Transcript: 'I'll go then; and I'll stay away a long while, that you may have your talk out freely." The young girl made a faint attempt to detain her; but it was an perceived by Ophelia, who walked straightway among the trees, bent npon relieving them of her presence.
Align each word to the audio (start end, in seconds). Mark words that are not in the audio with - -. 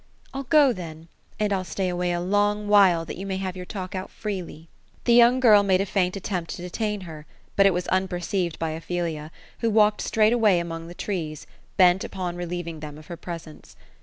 'I'll 0.33 0.41
go 0.45 0.73
then; 0.73 1.09
and 1.39 1.53
I'll 1.53 1.63
stay 1.63 1.87
away 1.87 2.11
a 2.11 2.19
long 2.19 2.67
while, 2.67 3.05
that 3.05 3.17
you 3.17 3.27
may 3.27 3.37
have 3.37 3.55
your 3.55 3.67
talk 3.67 3.93
out 3.93 4.09
freely." 4.09 4.67
The 5.03 5.13
young 5.13 5.39
girl 5.39 5.61
made 5.61 5.79
a 5.79 5.85
faint 5.85 6.15
attempt 6.15 6.49
to 6.55 6.63
detain 6.63 7.01
her; 7.01 7.27
but 7.55 7.67
it 7.67 7.71
was 7.75 7.85
an 7.91 8.07
perceived 8.07 8.57
by 8.57 8.71
Ophelia, 8.71 9.29
who 9.59 9.69
walked 9.69 10.01
straightway 10.01 10.57
among 10.57 10.87
the 10.87 10.95
trees, 10.95 11.45
bent 11.77 12.01
npon 12.01 12.35
relieving 12.35 12.79
them 12.79 12.97
of 12.97 13.05
her 13.13 13.17
presence. 13.17 13.75